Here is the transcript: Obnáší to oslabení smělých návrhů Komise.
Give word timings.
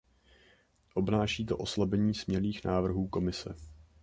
Obnáší 0.93 1.45
to 1.45 1.57
oslabení 1.57 2.13
smělých 2.13 2.63
návrhů 2.63 3.07
Komise. 3.07 3.55